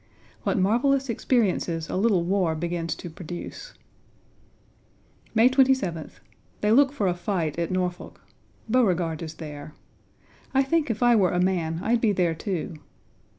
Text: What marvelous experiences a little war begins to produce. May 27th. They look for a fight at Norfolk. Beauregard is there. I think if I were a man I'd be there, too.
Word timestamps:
What 0.41 0.57
marvelous 0.57 1.09
experiences 1.09 1.87
a 1.87 1.95
little 1.95 2.23
war 2.23 2.55
begins 2.55 2.95
to 2.95 3.07
produce. 3.07 3.75
May 5.35 5.47
27th. 5.47 6.13
They 6.61 6.71
look 6.71 6.91
for 6.91 7.07
a 7.07 7.13
fight 7.13 7.59
at 7.59 7.69
Norfolk. 7.69 8.19
Beauregard 8.67 9.21
is 9.21 9.35
there. 9.35 9.75
I 10.55 10.63
think 10.63 10.89
if 10.89 11.03
I 11.03 11.15
were 11.15 11.29
a 11.29 11.39
man 11.39 11.81
I'd 11.83 12.01
be 12.01 12.13
there, 12.13 12.33
too. 12.33 12.77